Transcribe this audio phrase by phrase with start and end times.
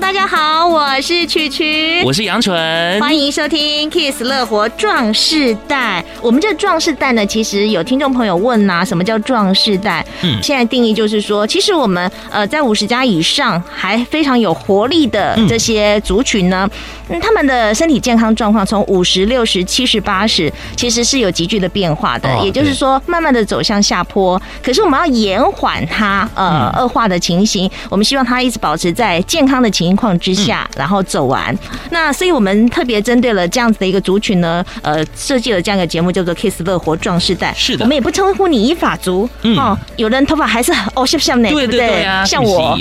[0.00, 6.04] 大家好，我是曲曲，我是杨纯，欢迎收听 Kiss 乐活壮士代。
[6.20, 10.04] 我们这壮士代呢，其实有听众朋友问呐、啊，什么叫壮士代？
[10.22, 16.68] 嗯，现在定义就是说，其实我们呃在五十加以上还非常有活力的这些族群呢，
[17.08, 24.40] 嗯，他们的身体健康状况从五十、六十、七十、八十，其实是有急剧的变化的，哦、也就是说，慢慢的走向下坡。
[24.60, 29.83] 可是我们要延缓它呃恶化的情形，我们希望它一直保持在健康的情。
[29.84, 31.56] 情况之下，然后走完。
[31.90, 37.54] 那所以我们特别针对了这样子的一个族群呢，呃，设计了这样一个节目，叫做 Kiss 乐活壮士代。
[37.56, 41.48] 是的，我们也不称呼你一发族，嗯、哦，有人头发还是哦像不像呢？
[41.50, 42.78] 对不对，对啊，像我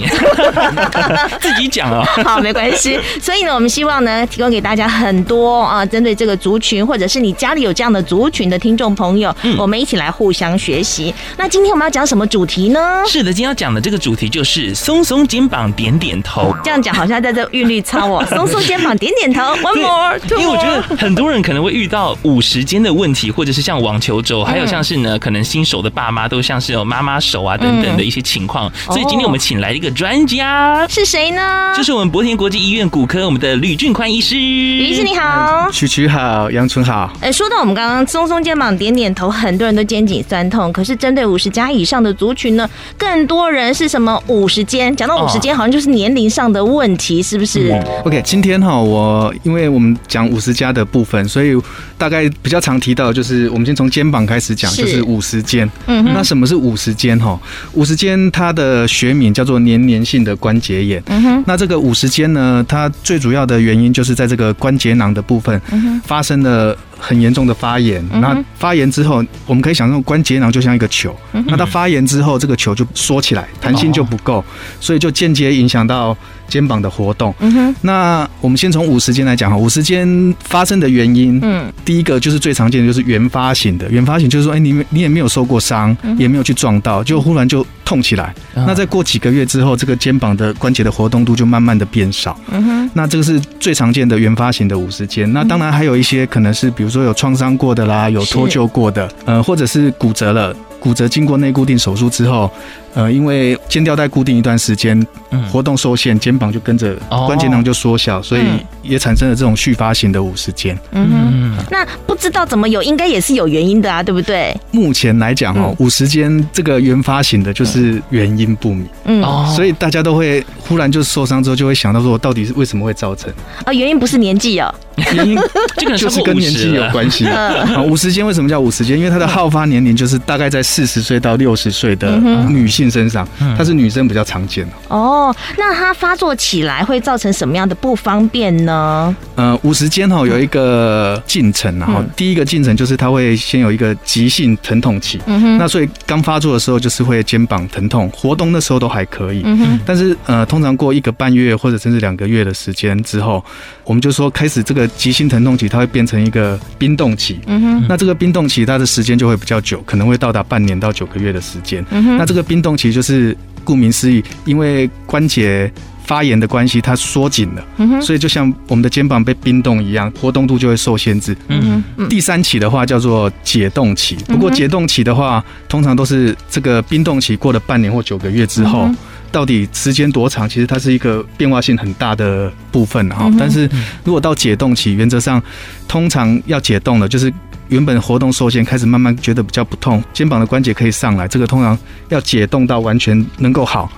[1.40, 2.04] 自己讲哦。
[2.24, 3.00] 好，没关系。
[3.22, 11.14] 所以呢，我们希望呢，提供给大家很多啊，针对这个族群，或者是你家里有这样的族群的听众朋友，嗯、我们一起来互相学习。
[11.38, 13.02] 那今天我们要讲什么主题呢？
[13.08, 16.56] 是的，今天要讲的这个主题就是松松肩膀，点点头。
[16.64, 16.93] 这样讲。
[16.94, 20.42] 好像在这韵律操哦， 松松肩膀，点点头，one more，two more。
[20.42, 28.72] 因为我觉得很多人可能会遇到五十肩的问题，或者是像网球肘，还有像是呢，可能新手的爸妈都像是有妈妈手啊等等的一些情况。
[28.86, 31.74] 所以今天我们请来一个专家，是谁呢？
[31.76, 34.36] 就是我们博田国际医院骨科我们的吕俊宽医师。
[34.36, 37.12] 吕医师你好，曲曲好，杨纯好。
[37.22, 40.72] 哎，说到我们刚刚松松肩膀，点点头，很多人都肩颈酸痛。
[40.72, 44.96] 可是针对五十加以上的族群呢，更多人是什么五十肩？
[44.96, 47.24] 讲到五十肩，好像就是年龄上的问题。
[47.24, 47.72] 是不是
[48.04, 51.56] ？OK，今天哈，我因为我们讲五十加的部分，所以
[51.98, 55.70] 大概比较常提到，就是我们先从肩膀开始讲，就是五十肩。
[55.88, 57.18] 嗯，那什么是五十肩？
[57.18, 57.40] 哈，
[57.74, 61.02] 五十肩它的学名叫做粘连性的关节炎。
[61.08, 65.60] 嗯哼，那这个五十肩呢，它最主要的原因就是在这个关节囊的部分
[66.06, 68.02] 发生了很严重的发炎。
[68.22, 71.16] 那发炎之后，我们可以想象关节囊就像一个球，
[71.48, 74.44] 那它发炎之后，这个球就缩起来，弹性就不够，
[74.80, 76.16] 所以就间接影响到。
[76.50, 80.06] 肩膀的活动，嗯，那我们先从五十肩来讲哈，五十肩
[80.44, 100.56] 发生的原因，嗯，第一个就是最常见的就是原发型的，原发型就是说，哎，你你也没有受过伤，也没有去撞到，就忽然就痛起来，那再过几个月之后，这个肩膀的关节的活动度就慢慢的变少，嗯哼，那这个是最常见的原发型的五十肩，那当然还有一些可能是比如说有创伤过的啦，有脱臼过的，呃，或者是骨折了。
[100.80, 102.52] 骨折经过内固定手术之后，
[102.96, 105.06] 呃，因为肩吊带固定一段时间，
[105.52, 106.96] 活动受限，肩膀就跟着
[107.26, 108.42] 关节囊就缩小，所以
[108.84, 110.78] 也产生了这种续发型的五十肩。
[110.92, 114.56] 嗯哼，那不知道怎么有，应该也是有原因的啊，对不对？
[114.72, 118.86] 目前来讲哦，五十肩这个原发型的，就是原因不明。
[119.06, 119.24] 嗯，
[119.56, 123.32] 所以大家都会忽然就受伤之后，就会想到说，我到底是为什么会造成？
[123.66, 124.74] 啊，原因不是年纪哦，
[125.16, 125.38] 原因
[125.78, 127.26] 这个就是跟年纪有关系。
[127.30, 128.98] 啊，五十肩为什么叫五十肩？
[128.98, 130.62] 因为它的好发年龄就是大概在。
[130.74, 132.18] 四十岁到六十岁的
[132.50, 133.28] 女性身上，
[133.58, 134.74] 它是女生比较常见的。
[134.90, 139.16] 哦，那它发作起来会造成什么样的不方便呢？
[139.36, 145.20] 呃，五十肩哈有一个进程，然后第一个进程就是它会先有一个急性疼痛期。
[145.26, 149.42] 嗯哼，那所以刚发作的时候就是会肩膀疼痛，活动的时候都还可以。
[149.46, 153.44] 嗯哼，但是呃，通常过一个半月或者甚至两个月的时间之后，
[153.84, 157.40] 我们就说开始这个急性疼痛期，它会变成一个冰冻期。
[157.48, 165.72] 嗯哼，那这个冰冻期它的时间就会比较久，可能会到达半年到九个月的时间，那这个冰冻其实就是顾名思义，因为关节
[166.06, 171.36] 发炎的关系，它缩紧了，所以就像我们的肩膀被冰冻一样，活动度就会受限制。
[171.48, 178.90] 嗯哼，第三期的话叫做解冻期，不过解冻期的话，通常都是这个冰冻期过了半年或九个月之后，
[179.32, 183.32] 到底时间多长，其实它是一个变化性很大的部分哈。
[183.40, 183.70] 但是
[184.04, 185.42] 如果到解冻期，原则上
[185.88, 187.32] 通常要解冻了，就是。
[187.70, 191.28] 原本活动受限，开始慢慢觉得比较不痛，肩膀的关节可以上来。
[191.28, 191.78] 这个通常
[192.10, 193.90] 要解冻到完全能够好，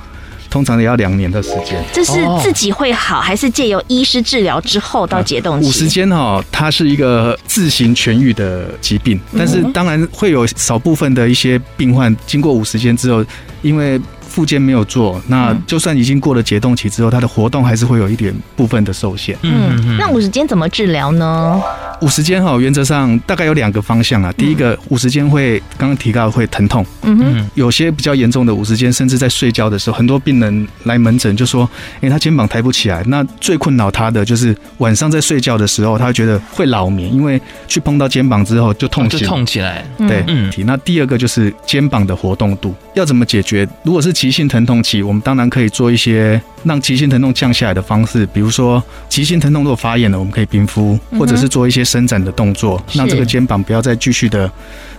[0.50, 1.84] 通常也要两年的时间。
[1.92, 5.68] 这是自己会好，还是借由医师治疗之后到解冻期？
[5.68, 13.26] 五十肩哈，它是一个自行痊愈的疾病，但是当然会有少部分的一些病患经过五十肩之后，
[13.62, 19.38] 因为复健没有做，那就算已经过了解冻期之后，他的活动还是会有一点部分的受限。
[19.44, 21.62] 嗯，那五十肩怎么治疗呢？
[22.02, 24.32] 五十肩哈，原则上大概有两个方向啊。
[24.34, 31.70] 第一个，五十肩会刚刚提到会疼痛，嗯哼，有些比较严重的五十肩，甚至在睡觉的时候，很多病人来门诊就说，
[32.02, 33.04] 哎，他肩膀抬不起来。
[33.08, 39.86] 那最困扰他的就是晚上在睡觉的时候，他会觉得会老眠，因为去碰到肩膀之后就痛起来，就痛起来。
[40.00, 40.52] 对，嗯。
[40.66, 43.68] 那第二个就是肩膀的活动度要怎么解决？
[43.84, 54.52] 如果是急性疼痛期，我们当然可以做一些让急性疼痛降下来的方式，比如说急性疼痛如果发炎了，我们可以冰敷，或者是做一些伸展的动作，让这个肩膀不要再继续的。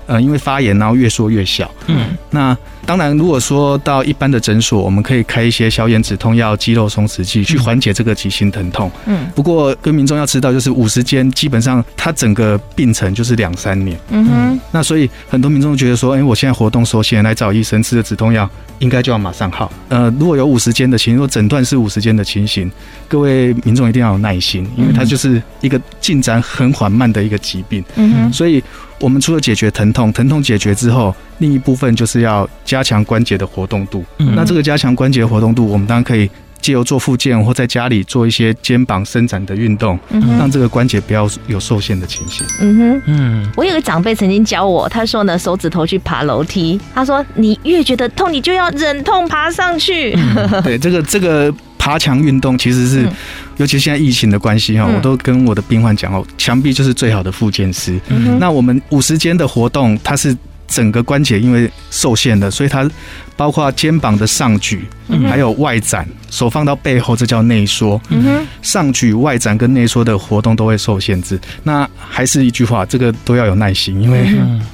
[0.09, 1.69] 呃，因为发炎，然后越缩越小。
[1.89, 8.89] 嗯，那当然，如果说到一般的诊所，我们可以开一些消炎止痛药、肌肉松弛剂，去缓解这个急性疼痛。
[9.07, 13.99] 嗯，不过跟民众要知道，就是五十肩基本上它整个病程就是两三年。
[14.11, 18.49] 嗯哼，那所以很多民众觉得说，哎，我现在活动受限，来找医生吃的止痛药，
[18.79, 19.73] 应该就要马上好。
[19.89, 22.71] 呃，如果有五十肩的情形，如果诊断是五十肩的情形，
[23.09, 27.85] 各位民众一定要有耐心，因为它就是一个进展很缓慢的一个疾病。
[27.97, 28.63] 嗯哼，所以。
[28.99, 34.03] 我们除了解决疼痛，疼痛解决之后，另一部分就是要加强关节的活动度。
[34.17, 36.31] 嗯，那这个加强关节活动度，我们当然可以
[36.67, 42.45] 借由做复健或在家里做一些肩膀伸展的运动，嗯，让这个关节不要有受限的情形。
[42.61, 50.13] 嗯哼，嗯，我有个长辈曾经教我，他说呢，手指头去爬楼梯，他说你越觉得痛，你就要忍痛爬上去。
[50.17, 51.55] 嗯， 对，这个这个。
[51.79, 53.13] 爬墙运动其实是，嗯、
[53.59, 57.97] 尤其现在疫情的关系哈，嗯、我都跟我的病患讲哦，墙壁就是最好的复健师。
[58.09, 60.37] 嗯、那我们五十间的活动，它是
[60.67, 62.91] 整个关节因为受限的，所以它
[63.37, 64.87] 包括肩膀的上举，
[65.29, 66.07] 还有外展。
[66.29, 67.99] 手放到背后，这叫内缩。
[68.61, 71.41] 上举、外展跟内缩的活动都会受限制。
[71.63, 74.29] 那还是一句话，这个都要有耐心，因为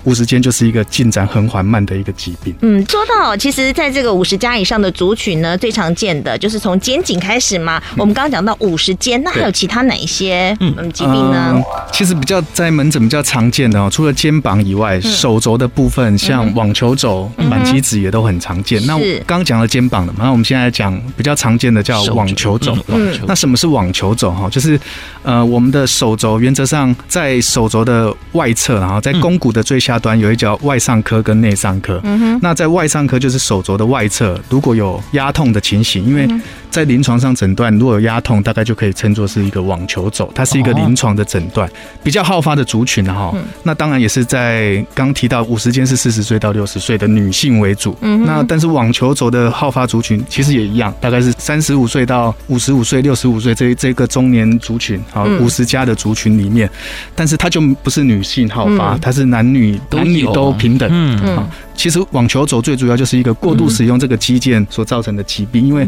[0.04, 2.54] 五十肩就是一个进展很缓慢的一个疾病。
[2.62, 7.80] 嗯，说到其实在这个五十加以上的族群呢，最常见的就是从肩颈开始嘛。
[7.98, 11.52] 我们刚刚讲到五十肩，那还有其他哪一些嗯疾病呢？
[11.54, 11.62] 嗯，
[11.92, 18.84] 其实比较在门诊比较常见的哦，除了肩膀以外，手肘的部分像网球肘、满机指也都很常见。
[18.86, 24.32] 那刚刚讲了肩膀的嘛，那我们现在讲比较常见的叫网球肘，嗯，那什么是网球肘？
[24.32, 24.80] 哈，就是
[25.22, 32.00] 呃，我们的手肘原则上在手肘的外侧，然后在肱骨的最下端有一叫外上髁跟内上髁。
[32.02, 36.28] 嗯哼，那在外上髁就是手肘的外侧，如果有压痛的情形，因为
[36.70, 41.70] 在临床上诊断，如果有压痛，大概就可以称作是一个网球肘，它是一个临床的诊断，
[42.02, 43.32] 比较好发的族群哈。
[43.62, 47.96] 那当然也是在刚提到五十肩是四十岁到六十岁的女性为主。
[48.00, 51.72] 嗯，那但是网球肘的好发族群其实也一样，大概是三十。
[51.82, 56.70] 五岁到五十五岁、六十五岁这这个中年族群，啊五十加的族群里面，
[57.16, 60.88] 但是它就不是女性好发，它是男女男女都平等。
[60.92, 65.84] 嗯嗯，其实网球肘最主要就是一个过度使用这个肌腱所造成的疾病，因为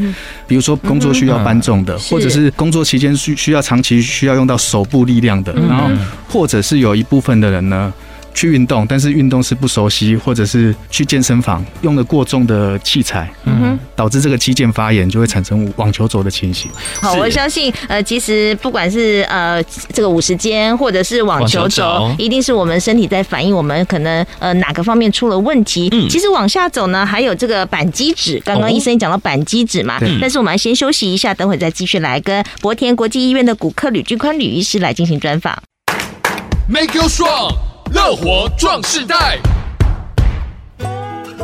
[0.49, 5.89] 比如说工作需要搬重的，或者是工作期间需需要长期需要用到手部力量的，然后
[6.29, 7.93] 或者是有一部分的人呢。
[8.35, 16.71] 去运动，但是运动是不熟悉，或者是去健身房用了过重的器材，嗯哼，导致这个肌腱发炎，就会产生网球肘的情形。
[17.01, 25.89] 好，我相信，呃，其实不管是呃这个五十肩，或者是网球肘，一定是我们身体在反映我们可能呃哪个方面出了问题。
[25.93, 35.57] 嗯，其实往下走呢，还有这个板机指，刚刚医生讲到板机指嘛，但是我们要先休息一下，等会再继续来跟博田国际医院的骨科吕俊宽吕医师来进行专访。
[36.67, 37.74] Make you strong。
[37.95, 39.54] 乐活壮世代。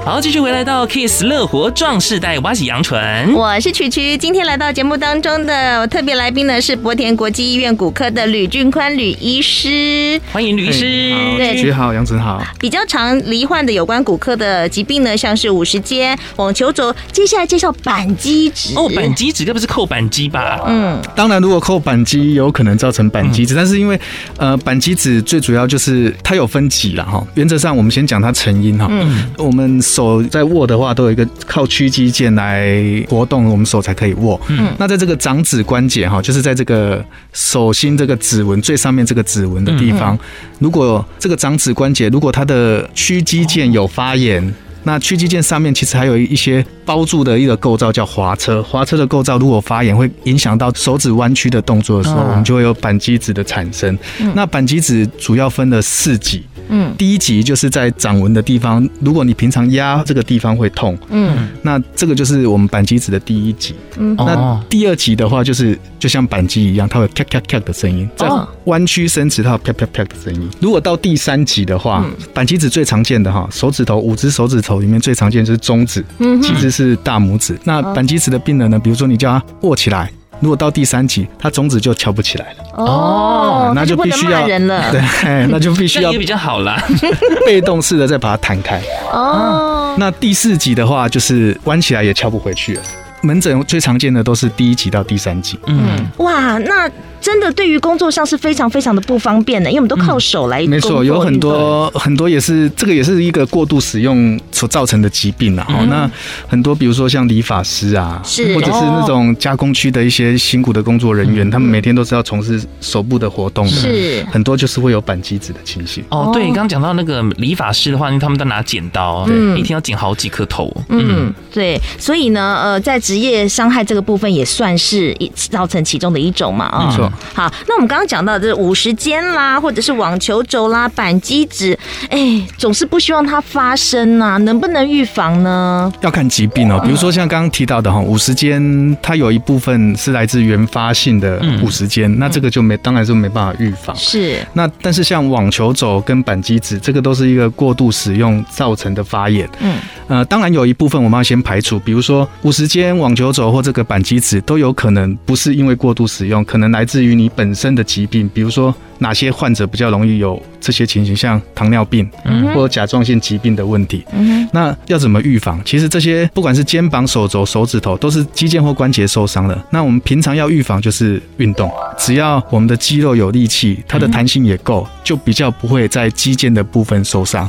[0.02, 4.16] 好，继续回来到 Kiss 乐活壮世代，我是杨纯，我是曲曲。
[4.16, 11.12] 今天来到节目当中的特别来宾呢是博田国际医院骨科的吕俊宽吕医师，欢迎吕医师。
[11.14, 12.42] 好，曲曲好，杨纯好。
[12.58, 18.74] 比较常罹患的有关骨科的疾病呢，像是五十肩、网球肘，接下来介绍板机指。
[18.76, 20.60] 哦，板机指该不是扣板机吧？
[20.66, 24.00] 嗯，当然，如果扣板机有可能造成板机指，嗯、但是因为
[24.38, 27.24] 呃，板机指最主要就是它有分级了哈。
[27.34, 28.88] 原则上，我们先讲它成因哈。
[28.90, 29.80] 嗯，我们。
[29.90, 34.40] 手在握的话，都有一个靠屈肌腱来活动，我们手才可以握。
[34.48, 40.16] 嗯，那在这个掌指关节哈，就是在这个手心这个指纹最上面这个指纹的地方，
[40.60, 44.54] 如果这个掌指关节如果它的屈肌腱有发炎，
[44.84, 53.98] 那屈肌腱上面其实还有一些包住的一个构造叫滑车，滑车的构造如果发炎，会影响到手指弯曲的动作的时候，我们就会有扳机指的产生。
[54.34, 56.44] 那扳机指主要分了四级。
[56.70, 63.74] 嗯，第一级就是在掌纹的地方，如果你平常压这个地方会痛，嗯，那这个就是我们扳机指的第一级。
[63.98, 68.28] 嗯，那第二级的话，就是就像扳机一样，它会咔咔咔的声音，在
[68.64, 70.48] 弯曲伸直，它有啪啪啪的声音。
[70.60, 77.58] 如果到第三级的话，扳机指最常见的哈，手指头五只手指头里面最常见就是中指，嗯，其实是大拇指。
[77.64, 80.10] 那扳机指的病人呢，比如说你叫他握起来。
[80.40, 82.84] 如果到第三集，它中指就翘不起来了。
[82.84, 84.90] 哦，那就必须要人了。
[84.92, 86.82] 对，那就必须要比较好啦，
[87.46, 88.80] 被动式的再把它弹开。
[89.12, 92.82] 哦，那第四集的话，就是弯起来也翘不回去了。
[93.22, 95.58] 门诊最常见的都是第一集到第三集。
[95.66, 96.90] 嗯，哇，那。
[97.20, 100.70] 真的，对于工作上是非常非常的不方便的，因为我们都靠手来、嗯。
[100.70, 105.66] 没错，有很多很多也是这个也是一个过度使用所造成的疾病啊。
[105.68, 106.10] 嗯、那
[106.48, 116.02] 很多比如说像理发师啊，是或者是那种加工区的一些辛苦的工作人员，嗯、他们每天都是要从事手部的活动的，是很多就是会有板机子的情形。
[116.08, 120.74] 哦，对，你刚刚讲到那个理发师的话，因为他们都拿剪刀，对，一天要剪好几颗头。
[120.88, 127.09] 嗯，对，所以呢，呃，在职业伤害这个部分也算是一造成其中的一种嘛，啊、哦，没错。
[127.34, 135.92] 好，那我们刚刚讲到的五十肩啦，或者是网球肘啦、板机指，哎，总是不希望它发生呐、啊，能不能预防呢？
[136.00, 143.94] 要看疾病哦，比如说像刚刚提到的哈，五十肩，它有一部分是来自原发性的五十肩，那这个就没，当然是没办法预防。
[143.96, 149.48] 是，那但是像网球肘跟板机指，这个都是一个过度使用造成的发炎。
[149.60, 149.76] 嗯，
[150.10, 162.08] 呃，当然有一部分我们要先排除，比如说五十间、网球肘或这个板机子都有可能不是因为过度使用，可能来自于你本身的疾病，比如说哪些患者比较容易有这些情形，像糖尿病
[162.54, 164.04] 或者甲状腺疾病的问题。
[164.52, 165.60] 那要怎么预防？
[165.64, 169.66] 其实这些不管是肩膀、手肘、手指头，都是肌腱或关节受伤了。
[169.70, 177.48] 那我们平常要预防就是运动，只要我们的肌肉有力气，它的弹性也够，就比较不会在肌腱的部分受伤。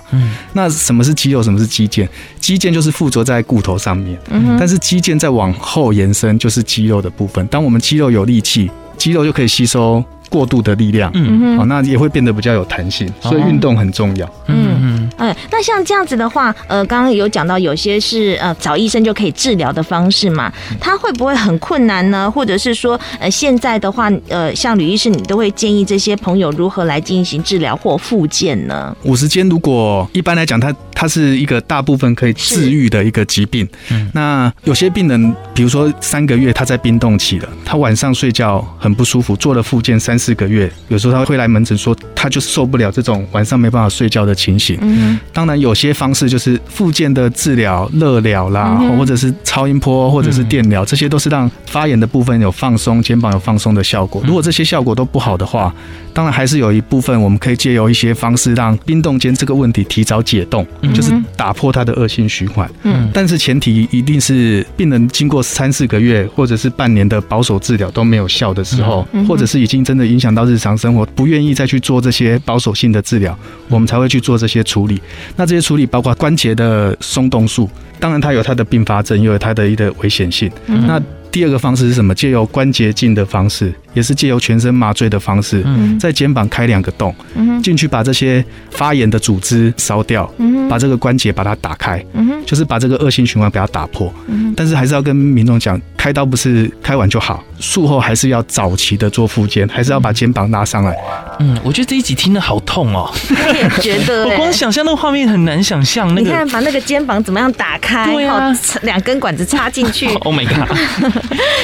[0.53, 1.43] 那什么是肌肉？
[1.43, 2.07] 什么是肌腱？
[2.39, 4.17] 肌腱就是附着在骨头上面，
[4.57, 7.45] 但是肌腱再往后延伸就是肌肉的部分。
[7.47, 14.25] 当我们肌肉有力气，肌肉就可以吸收过度的力量，嗯，好，那也会变得比较有弹性，所以运动很重要。
[14.47, 22.31] 嗯嗯，哎，那像这样子的话，呃，刚刚有讲到有些是呃找医生就可以治疗的方式嘛，他会不会很困难呢？
[22.31, 28.95] 或者是说，呃，现在的话，呃，像吕医师，你都会建议这些朋友如何来进行治疗或复健呢？
[29.03, 33.67] 五十肩如果一般来讲，它它是一个大部分可以治愈的一个疾病。
[33.89, 40.15] 嗯，那有些病人，比如说三个月他在冰冻期了，他晚上睡觉很不舒服，做了复健三。
[40.21, 44.77] 四个月，有时候他会来门诊说，他就受不了这种晚上没办法睡觉的情形。
[44.81, 54.21] 嗯，当然有些方式就是复健的治疗、热疗啦，或者是超音波，或者是电疗，这些都是让发炎的部分有放松，肩膀有放松的效果。
[54.27, 55.73] 如果这些效果都不好的话，
[56.13, 62.69] 当然还是有一部分我们可以借由一些方式让冰冻肩这个问题提早解冻，就是打破他的恶性循环。
[62.83, 70.11] 嗯，但是前提一定是病人经过三四个月或者是半年的保守治疗都没有效的时候，或者是已经真的。
[70.11, 73.37] 影响到日常生活，不愿意再去做这些保守性的治疗，
[73.69, 75.01] 我们才会去做这些处理。
[75.37, 80.51] 那这些处理包括关节的松动术，当然它有它的并发症，又有它的一个危险性。
[80.65, 82.13] 那第二个方式是什么？
[82.13, 83.73] 借由关节镜的方式。
[83.93, 85.63] 也是借由全身麻醉的方式，
[85.99, 87.13] 在肩膀开两个洞，
[87.61, 90.31] 进去把这些发炎的组织烧掉，
[90.69, 92.03] 把这个关节把它打开，
[92.45, 94.13] 就是把这个恶性循环给它打破。
[94.55, 100.95] 但是还是要跟民众讲，开刀不是开完就好，术后还是要早期的做复健，还是要把肩膀拉上来。
[101.39, 106.07] 嗯，我觉得这一集听得好痛哦，我 也觉得， 我光想象那个画面很难想象。
[106.09, 108.51] 那个，你看把那个肩膀怎么样打开，对啊，
[108.83, 110.07] 两根管子插进去。
[110.21, 110.77] Oh my god！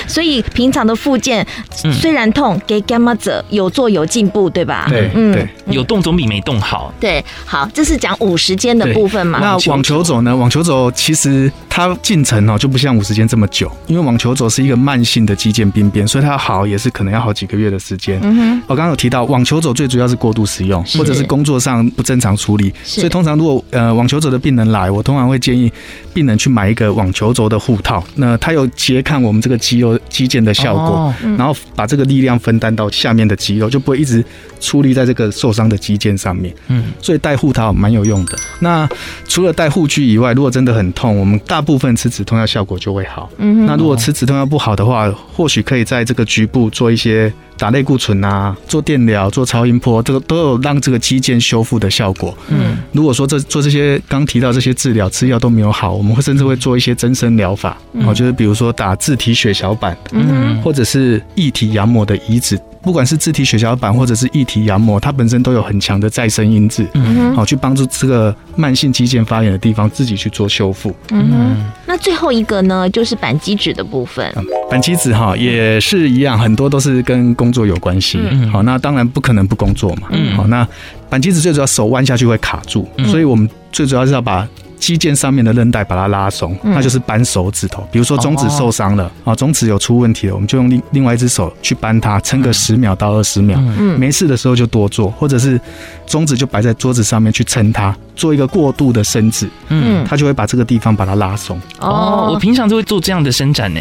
[0.07, 1.45] 所以平常的复健
[1.93, 2.16] 虽然。
[2.17, 4.87] 然痛给干嘛者有做有进步，对吧？
[4.89, 6.91] 对，嗯，对，有动总比没动好。
[6.99, 9.39] 对，好，这是讲五十间的部分嘛。
[9.39, 10.35] 那网球肘呢？
[10.35, 18.19] 网球肘其实它进程哦就不像五十肩这么久，因为网球肘是一个慢性的肌腱病变，所以它好也是可能要好几个月的时间。
[18.23, 25.71] 嗯哼，我刚刚有提到网球肘最主要是过度使用，或者是工作上不正常处理，所以通常如果呃网球肘的病人来，我通常会建议
[26.15, 32.07] 病人去买一个网球肘的护套，那它有拮抗我们这个肌肉肌腱的效果，然后把这个。
[32.07, 34.23] 力量分担到下面的肌肉，就不会一直
[34.61, 36.55] 出力在这个受伤的肌腱上面。
[36.69, 38.39] 嗯，所以戴护套蛮有用的。
[38.61, 38.87] 那
[39.27, 43.29] 除了戴护具以外，如果真的很痛，我们大部分吃止痛药效果就会好。
[43.37, 52.37] 嗯，那如果吃止痛药不好的话，或许可以在这个局部做一些打类固醇啊，做电疗、做超音波，这个都有让这个肌腱修复的效果。
[52.49, 57.77] 嗯，如果说这做这些刚提到这些治疗吃药都没有好，我们会甚至会做一些增生疗法。
[58.05, 62.59] 哦，就是比如说打自体血小板，嗯，或者是异体羊膜的移植。
[62.83, 70.95] 不管是自体血小板或者是异体羊膜，它本身都有很强的再生因子，嗯，好去帮助这个慢性肌腱发炎的地方自己去做修复。
[71.11, 74.33] 嗯哼，那最后一个呢，就是板机指的部分。
[74.69, 78.19] 板机指哈也是一样，很多都是跟工作有关系。
[78.51, 80.07] 好，那当然不可能不工作嘛。
[80.11, 80.67] 嗯，好，那
[81.09, 84.47] 扳机子最主要手弯下去会卡住，所以我们最主要是要把
[84.79, 87.87] 肌腱上面的韧带把它拉松，那就是扳手指头。
[87.91, 93.57] 比如说中指受伤了啊，中指有出问题了，我们就用另另外一只手去扳它，撑个十秒到二十秒。
[93.59, 95.59] 嗯，没事的时候就多做，或者是
[96.05, 101.59] 中指就摆在桌子上面去撑它，做一个过度的伸直，嗯，它就会把这个地方把它拉松。
[101.79, 103.79] 哦，我平常就会做这样的伸展呢。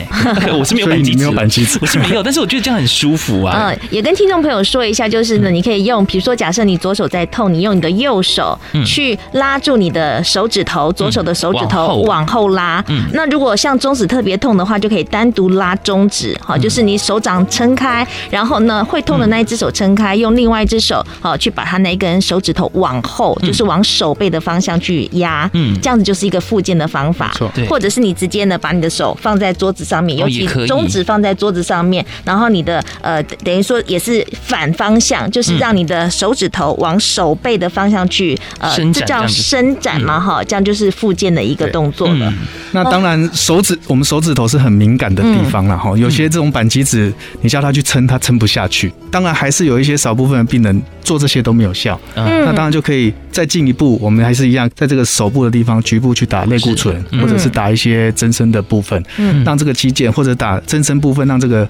[0.58, 0.86] 我是没有
[1.32, 3.70] 扳机指，我是没有，但是我觉得这样很舒服啊。
[3.70, 12.46] 嗯，也跟听众朋友说一下，就是呢，你可以用，比如说假设你左手在痛，你用你的右手去拉住你的手指头，左手的手指头往后。
[12.56, 12.82] 拉。
[12.88, 25.48] 嗯，那如果像中指特别痛的话，就可以单独拉中指，好，就是你手掌撑开，然后呢，会痛的那一只手撑开，用另外一只手好去把它那根手指头往后，就是往手背的方向去压。
[25.54, 27.32] 嗯，这样子就是一个附件的方法。
[27.54, 42.32] 对，或者是你直接呢把你的手放在桌子上面，尤其中指放在桌子上面，然后你的呃等于说也是反方向，就是让你的手指头往手背的方向去呃，这叫伸展嘛哈，这样就是复健的一个动作了。
[42.72, 48.92] 那当然手指我们手指头是很敏感的地方了哈，有些这种板机指你叫他去撑，他撑不下去。
[49.10, 59.00] 当然还是有一些少部分的病人做这些都没有效，那当然就可以再进一步，我们还是一样在这个手部的地方局部去打类固醇，或者是打一些增生的部分，
[59.44, 61.66] 让这个肌腱或者打增生部分，让这个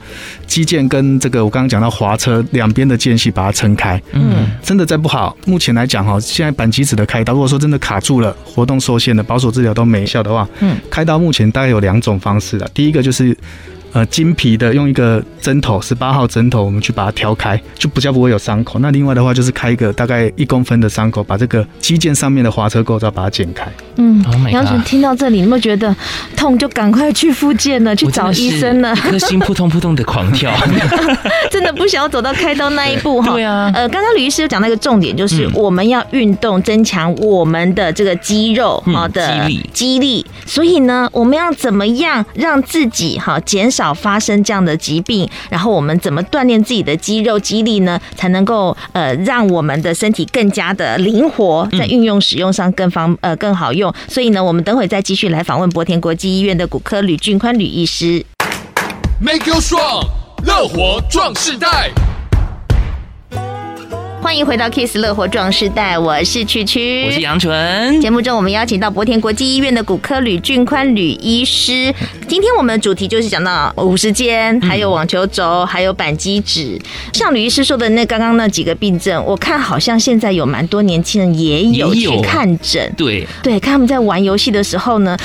[0.46, 4.00] 肌腱跟这个我刚刚讲到滑车两边的间隙把它撑开。
[4.12, 13.36] 嗯，真的再不好，目前来讲哈，现在板机子的开刀，如果说真的卡住了，活动受限的，保守治疗都没效的话，嗯，开刀目前大概有两种方式了，第一个就是。
[13.92, 18.78] 呃，金皮的用一个针头，十八号针头，我们去把它挑开，就比较不会有伤口。
[18.80, 23.66] 那另外的话，就是开一个大概一公分的伤口，把这个肌腱上面的滑车构造把它剪开。
[23.96, 25.94] 嗯，杨纯听到这里，你有没有觉得
[26.36, 26.58] 痛？
[26.58, 28.94] 就赶快去复健了，去找医生了。
[28.96, 30.52] 颗心扑通扑通的狂跳，
[31.50, 33.32] 真的不想要走到开刀那一步哈。
[33.34, 33.70] 对啊。
[33.74, 40.26] 呃，刚刚吕医师有讲到一个重点，就是我们要运动增强我们的这个肌肉好的肌力，肌力。
[40.44, 43.85] 所以呢，我们要怎么样让自己哈减少？
[43.92, 48.00] 发生这样的疾病，然后我们怎么锻炼自己的肌肉肌力呢？
[48.14, 53.92] 才能够呃让我们的身体更加的灵活，在运用使用上更方呃更好用。
[54.08, 58.24] 所以呢，我们等会再继续来访问博田国际医院的骨科吕俊宽吕医师。
[59.20, 60.06] Make you strong，
[60.44, 61.90] 乐活壮世代。
[64.26, 68.00] 欢迎回到 Kiss 乐活壮世代，我是曲曲，我是杨纯。
[68.00, 71.94] 节目中我们邀请到博田国际医院的骨科吕俊宽吕医师。
[72.26, 76.76] 今天我们的主题就是讲到五十肩，还有网球肘，还有板机指。
[77.12, 82.92] 像吕医师说的那刚刚那几个病症，我看好像现在有蛮多年轻人也有去看诊。
[82.96, 85.16] 对对，看他们在玩游戏的时候呢，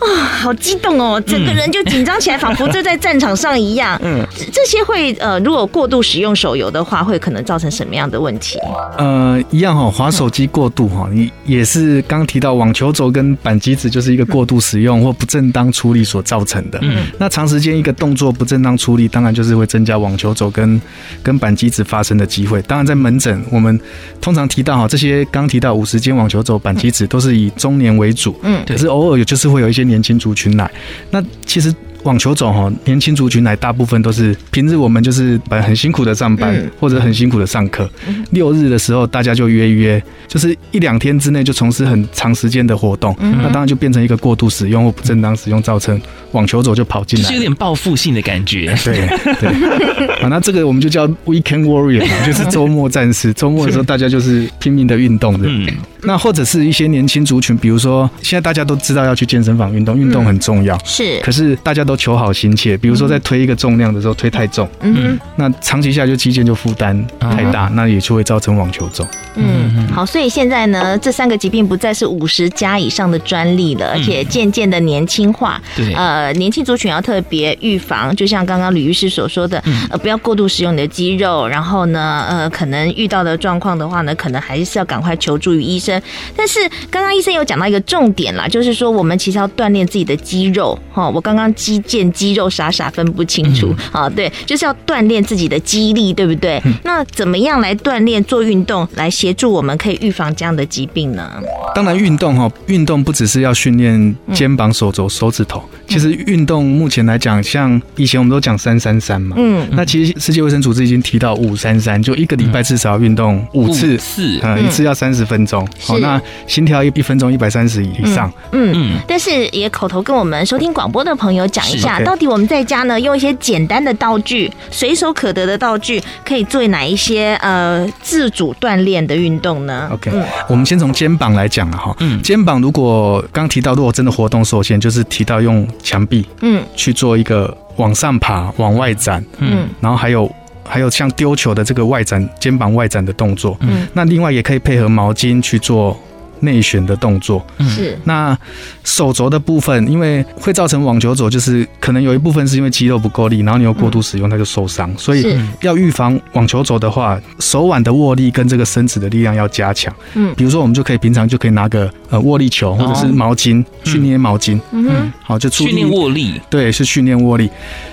[0.00, 3.96] 啊，好激动哦，整个人就紧张起来，仿佛就在战场上一样。
[4.02, 8.31] 嗯，这些会呃，如果过度使用手游的话，会可能造成什么样的问题？
[8.32, 8.58] 问题
[8.96, 16.78] 呃，一样哈，滑手机过度哈，你也是刚提到网球肘跟板机子就是一个过度使用或不正当处理所造成的。
[16.82, 20.80] 嗯，那长时间一个动作不正当处理，当然就是会增加网球肘跟
[21.22, 22.62] 跟扳机指发生的机会。
[22.62, 23.78] 当然，在门诊我们
[24.20, 28.34] 通常提到哈，这些刚提到五十肩、网球肘、板机子都是以中年为主。
[28.42, 30.70] 嗯，可是偶尔有就是会有一些年轻族群来。
[31.10, 31.74] 那其实。
[32.04, 37.88] 网球肘哈，年轻族群来，大部分都是平日我们就是很辛苦的上班，或者很辛苦的上课。
[38.30, 46.00] 六日的时候，大家就约约，就是一两天之内就从事很长时间的活动，那当然就变成一个过度使用或不正当使用，造成
[46.32, 48.74] 网球肘就跑进来，是有点报复性的感觉。
[48.84, 49.08] 对
[49.40, 49.48] 对，
[50.22, 53.32] 啊，那这个我们就叫 Weekend Warrior 嘛，就是周末战士。
[53.42, 55.48] 周末的时候，大家就是拼命的运动的。
[55.48, 55.68] 嗯，
[56.02, 60.76] 那或者是一些年轻族群，比如说现在大家都知道要去健身房运动，运动很重要。
[60.84, 61.91] 是，可是大家都。
[61.92, 69.06] 都求好心切，比如说在推一个重量的时候推太重，嗯，那长期下就肌腱就负担太大，那也就会造成网球肘。
[69.34, 75.60] 嗯，好，所以现在呢，这三个疾病不再是五十加以上的专利了，而且渐渐的年轻化。
[75.76, 86.00] 对，呃，年轻族群要特别预防，就像刚刚吕医师所说的，呃，不要过度使用你的肌肉，然后呢，呃，可能遇到的状况的话呢，可能还是要赶快求助于医生。
[86.34, 86.58] 但是
[86.90, 90.78] 刚刚医生有讲到一个重点啦，就是说我们其实要锻炼自己的肌肉。
[90.90, 96.62] 哈，我刚刚肌腱肌肉傻傻分不清楚啊，对，就是要锻炼自己的肌力，对不对？
[96.84, 101.30] 那怎么样来锻炼做运动，来协助我们可以预防这样的疾病呢？
[101.74, 115.68] 当然，运动哈，运动不只是要训练肩膀、手肘、手指头，其实运动目前来讲，像以前我们都讲三三三嘛，嗯，那其实世界卫生组织已经提到五三三，就一个礼拜至少要运动五次，四，呃，一次要三十分钟。
[115.80, 118.32] 好，那心跳一一分钟一百三十以上。
[118.52, 119.00] 嗯嗯。
[119.06, 130.10] 但是也口头跟我们收听广播的朋友讲一下，到底我们在家呢，用一些简单的道具，随手可得的道具，可以做哪一些呃自主锻炼的运动呢？OK，
[130.48, 131.94] 我们先从肩膀来讲了哈。
[132.00, 140.30] 嗯，肩膀如果刚提到，如果真的活动受限，就是提到用墙壁，嗯，去做一个往上爬、往外展，嗯，然后还有
[140.64, 145.98] 还有像丢球的这个外展、肩膀外展的动作，嗯，那另外也可以配合毛巾去做。
[146.42, 148.36] 内旋的动作是那
[148.84, 154.92] 手肘的部分，因为会造成网球肘，就是可能有一部分是因为肌肉不够力，然后你又过度使用，它就受伤。
[154.98, 155.24] 所以
[155.62, 159.94] 要预防网球肘的话，手腕的握力跟这个伸直的力量要加强。
[160.14, 164.60] 嗯，比如说我们就可以平常就可以拿个呃握力球或者是毛巾去捏毛巾。
[164.72, 166.40] 嗯，好，就训练握力。
[166.50, 167.48] 对，是训练握力。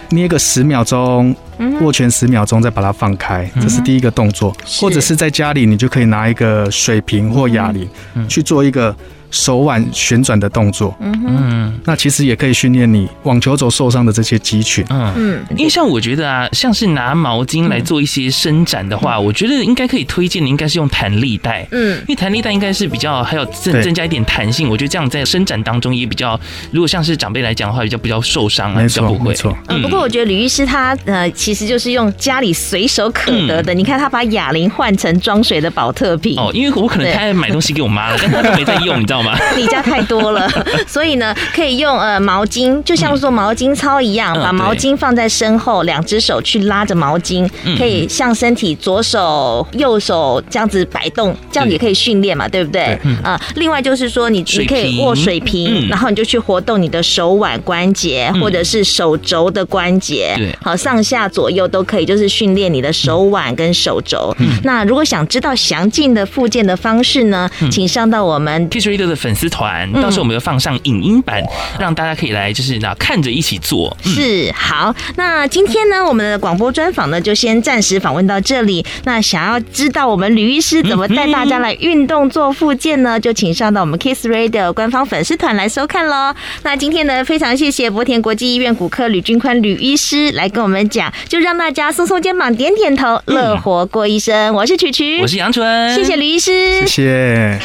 [0.09, 1.35] 捏个十秒钟，
[1.81, 4.55] 握拳十秒钟，再把它放开，这是第一个动作。
[4.79, 7.87] 或者是在家里，你就可以拿一个水瓶或哑铃
[8.27, 8.95] 去做一个。
[9.31, 11.13] 手腕旋转的动作，嗯。
[11.27, 15.13] 嗯，那其实也可以训练你网球肘受伤的这些肌群，嗯。
[15.15, 15.45] 嗯。
[15.55, 26.39] 因为像我觉得啊，像是拿毛巾来做一些伸展的话，我觉得应该可以推荐的应该是用弹力带，嗯，因为弹力带应该是比较还有增增加一点弹性，我觉得这样在伸展当中也比较，
[26.71, 29.29] 如果像是长辈来讲的话，比较比较受伤啊，比较不会。
[29.29, 29.81] 没错，嗯。
[29.81, 36.37] 不过我觉得吕医师他呃，其实就是用家里随手可得的，你看他把哑铃换成装水的宝特瓶。
[36.37, 39.37] 哦，因为我可能他买东西给我妈了，但他都没在用，你知道吗？
[39.55, 40.49] 你家太多了，
[40.87, 52.99] 所以呢，可以用呃毛巾，就像做毛巾操一样，把毛巾放在身后，两只手去拉着毛巾，可以向身体左手右手这样子摆动，这样也可以训练嘛，对不对？
[53.23, 64.35] 啊，另外就是说，你你可以握水瓶，然后你就去活动你的手腕关节或者是手肘的关节，好，上下左右都可以，就是训练你的手腕跟手肘。
[64.63, 68.69] 那如果想知道详尽的复健的方式呢，请上到我们
[69.15, 71.41] 粉丝团，到时候我们就放上影音版，
[71.79, 73.95] 让大家可以来，就是那看着一起做。
[74.03, 78.85] 是好，那今天呢，我们的广播专访呢，就先暂时访问到这里。
[79.03, 83.19] 那想要知道我们吕医师怎么带大家来运动做复健呢？
[83.19, 86.33] 就请上到我们 Kiss Radio 官方粉丝团来收看喽。
[86.63, 94.53] 那今天呢，非常谢谢博田国际医院骨科吕君宽吕医师来跟我们讲，就让大家松松肩膀，点点头，乐活过一生。
[94.53, 97.59] 我是曲曲，我是杨纯，谢谢吕医师，谢谢。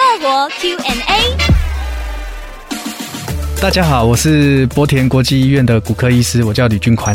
[0.00, 1.36] 乐活 Q&A，
[3.60, 7.14] 大家好，我是波田国际医院的骨科医师，我叫李俊宽。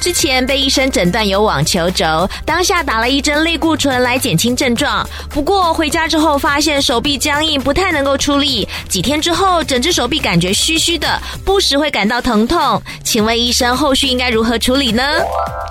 [0.00, 5.08] 之前被医生诊断有网球肘，当下打了一针类固醇来减轻症状。
[5.30, 8.68] 不过回家之后发现手臂僵硬，不太能够出力。
[8.88, 12.82] 几天之后，整只手臂感觉虚虚的，不时会感到疼痛。
[13.04, 15.02] 请问医生，后续应该如何处理呢？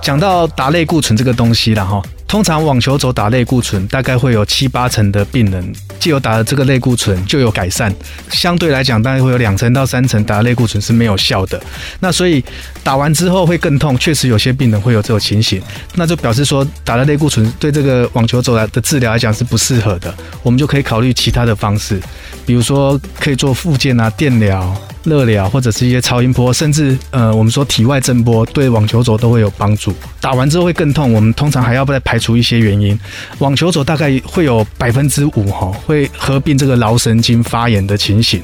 [0.02, 2.02] 讲到打类固醇这个东西了哈。
[2.28, 7.94] 通常网球肘打类固醇，大概会有七八成的病人，既有打了这个类固醇就有改善。
[8.32, 11.62] 相对来讲，大概会有两成到三成打类固醇是没有效的。
[12.00, 12.44] 那所以
[12.82, 15.62] 打完之后会更痛，确实有些病人会有这种情形。
[15.94, 20.12] 那就表示说，打了类固醇对这个网球肘来的治疗来讲是不适合的。
[20.42, 22.02] 我们就可以考虑其他的方式，
[22.48, 24.76] 比如说可以做复健啊、电疗。
[25.04, 29.94] 热疗或者是一些超音波，甚至呃，我们说体外震波，对网球肘都会有帮助。
[30.22, 32.98] 打完之后会更痛，我们通常还要再排除一些原因。
[33.39, 38.42] 网球肘大概会有百分之五哈，会合并这个桡神经发炎的情形。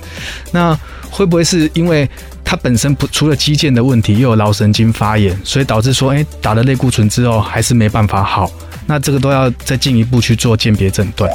[0.51, 0.77] 那
[1.09, 2.07] 会不会是因为
[2.43, 8.51] 它本身不除了肌腱的问题，又有桡神经发炎，所以导致说，哎，打了类固醇之后还是没办法好？
[8.89, 11.31] 那这个都要再进一步去做鉴别诊断。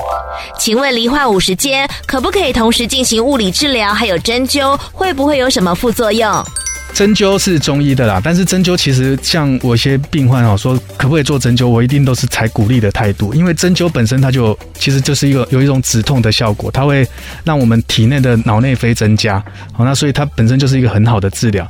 [0.58, 6.44] 请问罹患五十肩，可不可以同时进行物理治疗，还有针灸，会不会有什么副作用？
[6.92, 17.08] 针灸是中医的啦，但是针灸其实像我一些病患哦说可不可以做针灸，我一定都是采鼓励的态度，因为针灸本身它就其实就是一个有一种止痛的效果，它会
[17.42, 19.42] 让我们体内的脑内啡增加，
[19.72, 21.66] 好，那所以它本身就是一个很好的治疗。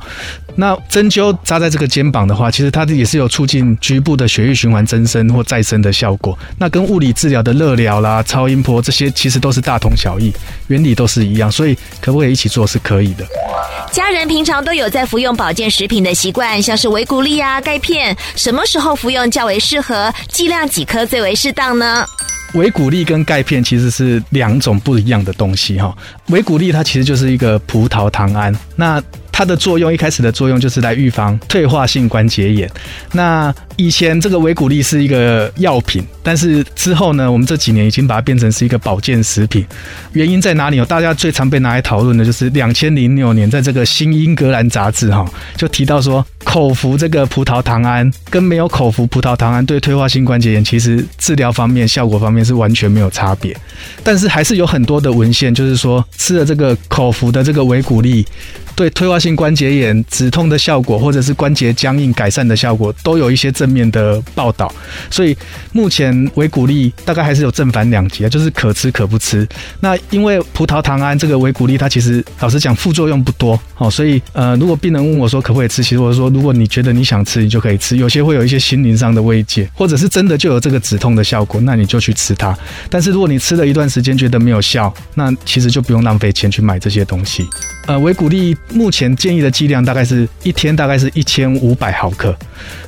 [0.57, 6.37] 那针灸扎在这个肩膀的话，其实它也是有促进局部的血液循环增生或再生的效果。
[6.57, 10.33] 那跟物理治疗的热疗啦、超音波这些其实都是大同小异，
[10.67, 13.25] 原理都是一样，所以可不可以一起做是可以的。
[13.93, 20.13] 家人平常都有在服用保健食品的习惯，像是维骨力啊、钙片，什么时候服用较为适合？
[20.27, 22.05] 剂量几颗最为适当呢？
[22.55, 25.95] 维骨力跟钙片其实是两种不一样的东西哈。
[26.27, 29.01] 维骨力它其实就是一个葡萄糖胺，那
[29.37, 32.71] 它的作用一开始的作用就是来预防退化性关节炎。
[33.11, 39.65] 那以前这个维骨力是一个药品，但是之后呢，我们这几年已经把它变成是一个保健食品。
[40.13, 40.77] 原因在哪里？
[40.77, 53.53] 有大家最常被拿来讨论的就是两千零六年在这个《新英格兰杂志》哈，就提到说，口服这个葡萄糖胺跟没有口服葡萄糖胺对退化性关节炎其实治疗方面、效果方面是完全没有差别。
[54.01, 58.25] 但是还是有很多的文献，就是说吃了这个口服的这个维骨力。
[58.75, 64.71] 对退化性关节炎止痛的效果，或者是关节僵硬改善的效果，都有一些正面的报道。
[65.09, 65.35] 所以
[65.71, 69.47] 目前维骨力大概还是有正反两极啊，就是可吃可不吃。
[69.79, 77.95] 那因为葡萄糖胺这个维骨力，它其实老实讲副作用不多哦，所以呃，如果病人问我说可不可以吃，其实我说如果你觉得你想吃，你就可以吃。
[77.95, 82.57] 有些会有一些心灵上的慰藉，或者是真的就有这个止痛的效果，那你就去吃它。
[82.89, 87.47] 但是如果你吃了一段时间觉得没有效，那其实就不用浪费钱去买这些东西。
[87.87, 88.55] 呃，维骨力。
[88.71, 92.35] 目前建议的剂量大概是一天大概是一千五百毫克。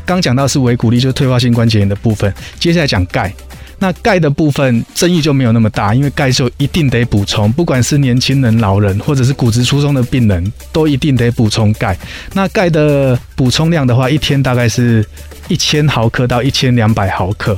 [0.06, 2.34] 刚讲到是维骨力，就是退化性关节炎的部分。
[2.60, 3.34] 接下来讲钙，
[3.80, 11.98] 那钙的部分争议就没有那么大，因为钙就一定得补充，不管是年轻人、老人，或者是骨质疏松的病人，都一定得补充钙。
[12.34, 15.06] 那钙的补充量的话，一天大概是
[15.48, 17.58] 一千毫克到一千两百毫克。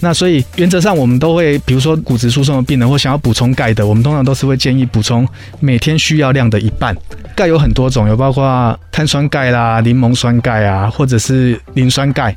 [0.00, 5.26] 那所以原则上我们都会，比如说骨质疏松的病人或想要补充钙的，我们通常都是会建议补充
[5.58, 6.96] 每天需要量的一半。
[7.34, 12.34] 钙有很多种，有包括碳酸钙啦、柠檬酸钙啊，或者是磷酸钙。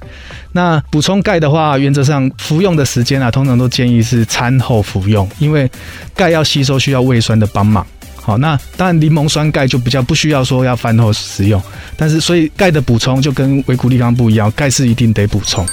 [0.52, 5.70] 那补充钙的话，原则上服用的时间啊，通常都建议是餐后服用，因为
[6.16, 7.86] 钙要吸收需要胃酸的帮忙。
[8.22, 11.62] 好，那当然柠檬酸钙就比较不需要说要饭后食用，
[11.96, 15.66] 但是所以钙的补充就跟维骨力刚不一样，钙是一定得补充。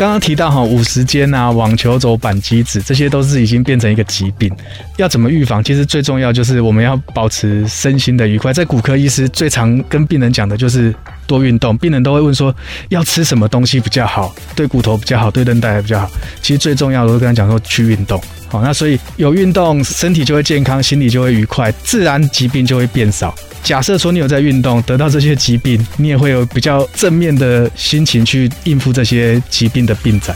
[0.00, 4.50] 刚刚提到哈，五十肩啊、网球肘、板机子，这些都是已经变成一个疾病，
[4.96, 5.62] 要怎么预防？
[5.62, 8.50] 其实最重要就是我们要保持身心的愉快。
[8.50, 10.94] 在骨科医师最常跟病人讲的就是
[11.30, 11.78] 多运动。
[11.78, 12.52] 病人都会问说，
[12.88, 16.10] 要吃什么东西比较好，对骨头比较好，对韧带比较好。
[16.42, 18.20] 其实最重要的，我都跟他讲说去运动。
[18.48, 23.32] 好，那所以有运动，身体就会健康，心里就会愉快，自然疾病就会变少。
[23.62, 30.34] 假设说你有在运动，得到这些疾病，你也会有比较正面的心情去应付这些疾病的病症。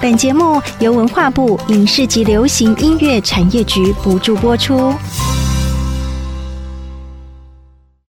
[0.00, 4.94] 本节目由文化部影视及流行音乐产业局补助播出。